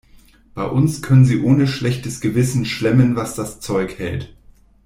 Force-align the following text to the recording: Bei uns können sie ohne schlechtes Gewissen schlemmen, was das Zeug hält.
Bei 0.55 0.65
uns 0.65 1.03
können 1.03 1.25
sie 1.25 1.43
ohne 1.43 1.67
schlechtes 1.67 2.21
Gewissen 2.21 2.65
schlemmen, 2.65 3.15
was 3.15 3.35
das 3.35 3.59
Zeug 3.59 3.99
hält. 3.99 4.33